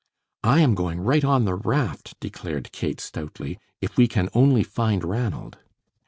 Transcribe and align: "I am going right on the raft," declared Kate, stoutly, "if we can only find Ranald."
"I 0.43 0.61
am 0.61 0.73
going 0.73 0.99
right 0.99 1.23
on 1.23 1.45
the 1.45 1.53
raft," 1.53 2.19
declared 2.19 2.71
Kate, 2.71 2.99
stoutly, 2.99 3.59
"if 3.81 3.97
we 3.97 4.07
can 4.07 4.29
only 4.33 4.63
find 4.63 5.03
Ranald." 5.03 5.59